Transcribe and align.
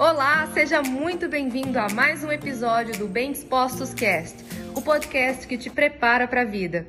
Olá, 0.00 0.46
seja 0.54 0.80
muito 0.80 1.28
bem-vindo 1.28 1.78
a 1.78 1.86
mais 1.90 2.24
um 2.24 2.32
episódio 2.32 2.98
do 2.98 3.06
Bem 3.06 3.32
Dispostos 3.32 3.92
Cast, 3.92 4.34
o 4.74 4.80
podcast 4.80 5.46
que 5.46 5.58
te 5.58 5.68
prepara 5.68 6.26
para 6.26 6.40
a 6.40 6.44
vida. 6.46 6.86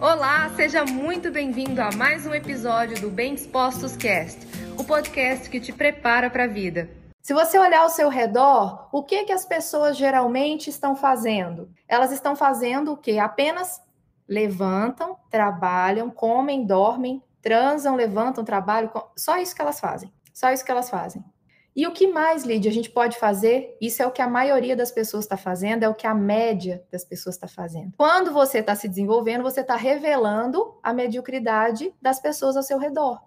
Olá, 0.00 0.50
seja 0.56 0.84
muito 0.84 1.30
bem-vindo 1.30 1.80
a 1.80 1.92
mais 1.92 2.26
um 2.26 2.34
episódio 2.34 3.00
do 3.00 3.10
Bem 3.10 3.36
Dispostos 3.36 3.96
Cast, 3.96 4.40
o 4.76 4.82
podcast 4.82 5.48
que 5.48 5.60
te 5.60 5.72
prepara 5.72 6.28
para 6.28 6.42
a 6.42 6.48
vida. 6.48 6.90
Se 7.22 7.32
você 7.32 7.56
olhar 7.56 7.82
ao 7.82 7.90
seu 7.90 8.08
redor, 8.08 8.88
o 8.90 9.04
que 9.04 9.22
que 9.22 9.32
as 9.32 9.46
pessoas 9.46 9.96
geralmente 9.96 10.68
estão 10.68 10.96
fazendo? 10.96 11.70
Elas 11.86 12.10
estão 12.10 12.34
fazendo 12.34 12.94
o 12.94 12.96
que? 12.96 13.20
Apenas 13.20 13.80
levantam, 14.28 15.16
trabalham, 15.30 16.10
comem, 16.10 16.66
dormem, 16.66 17.22
transam, 17.44 17.94
levantam, 17.94 18.42
trabalham, 18.42 18.90
só 19.14 19.36
isso 19.36 19.54
que 19.54 19.60
elas 19.60 19.78
fazem. 19.78 20.10
Só 20.32 20.50
isso 20.50 20.64
que 20.64 20.70
elas 20.70 20.88
fazem. 20.88 21.22
E 21.76 21.86
o 21.86 21.92
que 21.92 22.06
mais, 22.06 22.44
Lídia, 22.44 22.70
a 22.70 22.74
gente 22.74 22.88
pode 22.88 23.18
fazer? 23.18 23.76
Isso 23.80 24.02
é 24.02 24.06
o 24.06 24.10
que 24.10 24.22
a 24.22 24.28
maioria 24.28 24.74
das 24.74 24.90
pessoas 24.90 25.24
está 25.24 25.36
fazendo, 25.36 25.82
é 25.82 25.88
o 25.88 25.94
que 25.94 26.06
a 26.06 26.14
média 26.14 26.82
das 26.90 27.04
pessoas 27.04 27.34
está 27.34 27.46
fazendo. 27.46 27.92
Quando 27.96 28.32
você 28.32 28.60
está 28.60 28.74
se 28.74 28.88
desenvolvendo, 28.88 29.42
você 29.42 29.60
está 29.60 29.76
revelando 29.76 30.78
a 30.82 30.94
mediocridade 30.94 31.92
das 32.00 32.18
pessoas 32.18 32.56
ao 32.56 32.62
seu 32.62 32.78
redor. 32.78 33.20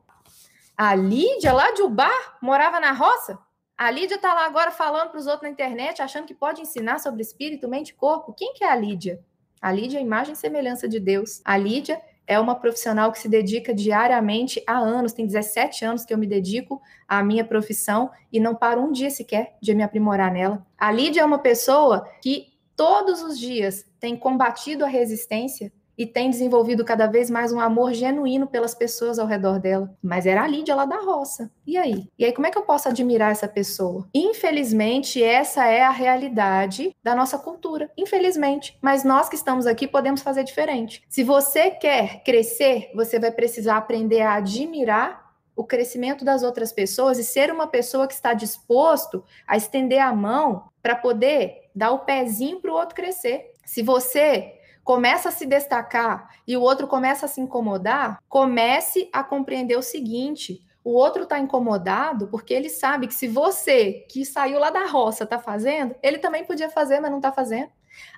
A 0.75 0.95
Lídia, 0.95 1.53
lá 1.53 1.71
de 1.71 1.81
Ubar, 1.83 2.37
morava 2.41 2.79
na 2.79 2.93
roça? 2.93 3.37
A 3.77 3.91
Lídia 3.91 4.15
está 4.15 4.33
lá 4.33 4.45
agora 4.45 4.71
falando 4.71 5.09
para 5.09 5.19
os 5.19 5.27
outros 5.27 5.43
na 5.43 5.49
internet, 5.49 6.01
achando 6.01 6.25
que 6.25 6.33
pode 6.33 6.61
ensinar 6.61 6.99
sobre 6.99 7.21
espírito, 7.21 7.67
mente 7.67 7.89
e 7.89 7.93
corpo. 7.93 8.33
Quem 8.33 8.53
que 8.53 8.63
é 8.63 8.71
a 8.71 8.75
Lídia? 8.75 9.19
A 9.61 9.71
Lídia 9.71 9.97
é 9.97 9.99
a 9.99 10.03
imagem 10.03 10.33
e 10.33 10.37
semelhança 10.37 10.87
de 10.87 10.99
Deus. 10.99 11.41
A 11.43 11.57
Lídia 11.57 12.01
é 12.27 12.37
uma 12.37 12.55
profissional 12.55 13.11
que 13.11 13.19
se 13.19 13.29
dedica 13.29 13.73
diariamente 13.73 14.61
há 14.67 14.77
anos, 14.77 15.13
tem 15.13 15.25
17 15.25 15.85
anos 15.85 16.05
que 16.05 16.13
eu 16.13 16.17
me 16.17 16.27
dedico 16.27 16.81
à 17.07 17.23
minha 17.23 17.45
profissão 17.45 18.11
e 18.31 18.39
não 18.39 18.53
paro 18.53 18.81
um 18.81 18.91
dia 18.91 19.09
sequer 19.09 19.55
de 19.61 19.73
me 19.73 19.81
aprimorar 19.81 20.31
nela. 20.31 20.65
A 20.77 20.91
Lídia 20.91 21.21
é 21.21 21.25
uma 21.25 21.39
pessoa 21.39 22.05
que 22.21 22.53
todos 22.75 23.23
os 23.23 23.39
dias 23.39 23.85
tem 23.99 24.17
combatido 24.17 24.83
a 24.83 24.89
resistência 24.89 25.71
e 25.97 26.05
tem 26.05 26.29
desenvolvido 26.29 26.85
cada 26.85 27.07
vez 27.07 27.29
mais 27.29 27.51
um 27.51 27.59
amor 27.59 27.93
genuíno 27.93 28.45
pelas 28.45 28.75
pessoas 28.75 29.17
ao 29.17 29.25
redor 29.25 29.59
dela. 29.59 29.93
Mas 30.01 30.25
era 30.25 30.43
a 30.43 30.47
Lídia 30.47 30.75
lá 30.75 30.85
da 30.85 30.97
roça. 30.97 31.49
E 31.65 31.75
aí? 31.75 32.07
E 32.19 32.23
aí, 32.23 32.31
como 32.31 32.45
é 32.45 32.51
que 32.51 32.57
eu 32.57 32.61
posso 32.61 32.87
admirar 32.87 33.31
essa 33.31 33.47
pessoa? 33.47 34.07
Infelizmente, 34.13 35.23
essa 35.23 35.65
é 35.65 35.81
a 35.81 35.89
realidade 35.89 36.95
da 37.03 37.15
nossa 37.15 37.37
cultura. 37.37 37.89
Infelizmente. 37.97 38.77
Mas 38.81 39.03
nós 39.03 39.27
que 39.27 39.35
estamos 39.35 39.65
aqui 39.65 39.87
podemos 39.87 40.21
fazer 40.21 40.43
diferente. 40.43 41.03
Se 41.09 41.23
você 41.23 41.71
quer 41.71 42.23
crescer, 42.23 42.91
você 42.93 43.17
vai 43.17 43.31
precisar 43.31 43.77
aprender 43.77 44.21
a 44.21 44.35
admirar 44.35 45.27
o 45.55 45.63
crescimento 45.63 46.23
das 46.23 46.43
outras 46.43 46.71
pessoas 46.71 47.17
e 47.17 47.23
ser 47.23 47.51
uma 47.51 47.65
pessoa 47.65 48.07
que 48.07 48.13
está 48.13 48.33
disposto 48.33 49.23
a 49.47 49.57
estender 49.57 49.99
a 49.99 50.13
mão 50.13 50.69
para 50.83 50.95
poder 50.95 51.63
dar 51.73 51.91
o 51.91 51.99
pezinho 51.99 52.61
para 52.61 52.71
o 52.71 52.75
outro 52.75 52.95
crescer. 52.95 53.53
Se 53.65 53.81
você 53.81 54.53
começa 54.87 55.27
a 55.27 55.31
se 55.33 55.45
destacar 55.45 56.29
e 56.47 56.55
o 56.55 56.61
outro 56.61 56.87
começa 56.87 57.25
a 57.25 57.29
se 57.29 57.41
incomodar, 57.41 58.23
comece 58.29 59.09
a 59.11 59.21
compreender 59.21 59.77
o 59.77 59.81
seguinte: 59.81 60.65
o 60.81 60.93
outro 60.93 61.23
está 61.23 61.37
incomodado 61.37 62.29
porque 62.29 62.53
ele 62.53 62.69
sabe 62.69 63.05
que 63.05 63.13
se 63.13 63.27
você, 63.27 64.05
que 64.09 64.23
saiu 64.23 64.57
lá 64.57 64.69
da 64.69 64.85
roça, 64.85 65.25
está 65.25 65.37
fazendo, 65.37 65.93
ele 66.01 66.19
também 66.19 66.45
podia 66.45 66.69
fazer, 66.69 67.01
mas 67.01 67.11
não 67.11 67.17
está 67.17 67.33
fazendo. 67.33 67.69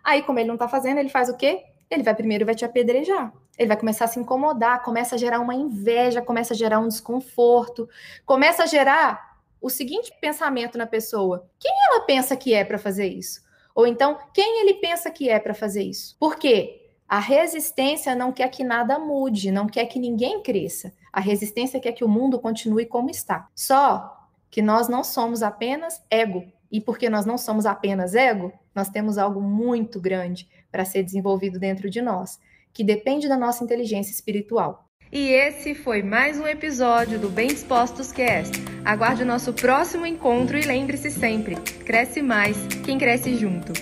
Aí, 0.03 0.21
como 0.21 0.37
ele 0.37 0.47
não 0.47 0.53
está 0.53 0.67
fazendo, 0.67 0.99
ele 0.99 1.09
faz 1.09 1.27
o 1.27 1.35
quê? 1.35 1.63
Ele 1.89 2.03
vai 2.03 2.13
primeiro 2.13 2.45
vai 2.45 2.53
te 2.53 2.63
apedrejar. 2.63 3.33
Ele 3.57 3.67
vai 3.67 3.77
começar 3.77 4.05
a 4.05 4.07
se 4.07 4.19
incomodar, 4.19 4.83
começa 4.83 5.15
a 5.15 5.17
gerar 5.17 5.39
uma 5.39 5.55
inveja, 5.55 6.21
começa 6.21 6.53
a 6.53 6.57
gerar 6.57 6.77
um 6.77 6.87
desconforto, 6.87 7.89
começa 8.27 8.61
a 8.61 8.67
gerar 8.67 9.39
o 9.59 9.71
seguinte 9.71 10.13
pensamento 10.21 10.77
na 10.77 10.85
pessoa: 10.85 11.49
quem 11.57 11.73
ela 11.87 12.01
pensa 12.01 12.37
que 12.37 12.53
é 12.53 12.63
para 12.63 12.77
fazer 12.77 13.07
isso? 13.07 13.48
Ou 13.79 13.87
então, 13.87 14.17
quem 14.33 14.59
ele 14.59 14.73
pensa 14.73 15.09
que 15.09 15.29
é 15.29 15.39
para 15.39 15.53
fazer 15.53 15.83
isso? 15.83 16.17
Por 16.19 16.35
quê? 16.35 16.91
A 17.07 17.17
resistência 17.17 18.13
não 18.13 18.29
quer 18.29 18.49
que 18.49 18.61
nada 18.61 18.99
mude, 18.99 19.53
não 19.53 19.67
quer 19.67 19.85
que 19.85 19.97
ninguém 19.97 20.43
cresça. 20.43 20.91
A 21.13 21.21
resistência 21.21 21.79
quer 21.79 21.93
que 21.93 22.03
o 22.03 22.09
mundo 22.09 22.37
continue 22.41 22.85
como 22.85 23.09
está. 23.09 23.47
Só 23.55 24.27
que 24.51 24.61
nós 24.61 24.89
não 24.89 25.01
somos 25.01 25.41
apenas 25.41 26.03
ego. 26.11 26.43
E 26.69 26.81
porque 26.81 27.09
nós 27.09 27.25
não 27.25 27.37
somos 27.37 27.65
apenas 27.65 28.15
ego, 28.15 28.51
nós 28.75 28.89
temos 28.89 29.17
algo 29.17 29.41
muito 29.41 29.97
grande 29.97 30.49
para 30.69 30.83
ser 30.83 31.01
desenvolvido 31.01 31.57
dentro 31.57 31.89
de 31.89 32.01
nós, 32.01 32.37
que 32.73 32.83
depende 32.83 33.29
da 33.29 33.37
nossa 33.37 33.63
inteligência 33.63 34.11
espiritual. 34.11 34.88
E 35.11 35.29
esse 35.29 35.73
foi 35.73 36.03
mais 36.03 36.39
um 36.39 36.45
episódio 36.45 37.17
do 37.17 37.29
Bem 37.29 37.47
Dispostos 37.47 38.11
Cast. 38.11 38.55
Aguarde 38.85 39.23
o 39.23 39.25
nosso 39.25 39.51
próximo 39.53 40.05
encontro 40.05 40.55
e 40.55 40.61
lembre-se 40.61 41.09
sempre: 41.09 41.55
cresce 41.83 42.21
mais 42.21 42.55
quem 42.85 42.99
cresce 42.99 43.35
junto. 43.35 43.73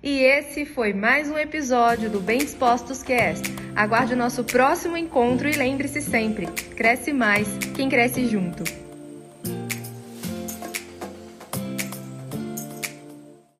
E 0.00 0.20
esse 0.20 0.64
foi 0.64 0.92
mais 0.92 1.28
um 1.28 1.36
episódio 1.36 2.08
do 2.08 2.20
Bem 2.20 2.38
Dispostos 2.38 3.02
Cast. 3.02 3.42
Aguarde 3.74 4.14
o 4.14 4.16
nosso 4.16 4.44
próximo 4.44 4.96
encontro 4.96 5.48
e 5.48 5.56
lembre-se 5.56 6.00
sempre: 6.00 6.46
cresce 6.76 7.12
mais 7.12 7.48
quem 7.74 7.88
cresce 7.88 8.28
junto. 8.28 8.81